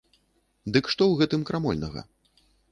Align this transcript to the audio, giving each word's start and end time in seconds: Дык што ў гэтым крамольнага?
Дык 0.77 0.85
што 0.93 1.03
ў 1.07 1.13
гэтым 1.21 1.45
крамольнага? 1.53 2.07